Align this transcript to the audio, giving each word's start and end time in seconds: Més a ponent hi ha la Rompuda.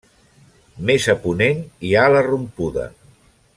Més 0.89 1.05
a 1.13 1.15
ponent 1.27 1.61
hi 1.89 1.93
ha 1.99 2.09
la 2.17 2.25
Rompuda. 2.31 2.91